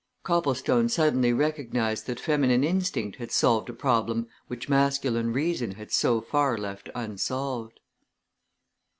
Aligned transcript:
Copplestone 0.23 0.89
suddenly 0.89 1.31
recognized 1.31 2.07
that 2.07 2.19
feminine 2.19 2.63
instinct 2.63 3.17
had 3.17 3.31
solved 3.31 3.69
a 3.69 3.73
problem 3.73 4.27
which 4.47 4.67
masculine 4.67 5.31
reason 5.31 5.73
had 5.73 5.91
so 5.91 6.19
far 6.21 6.57
left 6.57 6.89
unsolved. 6.95 7.79